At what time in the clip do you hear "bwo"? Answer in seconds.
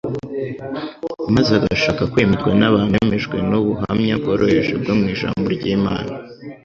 4.81-4.93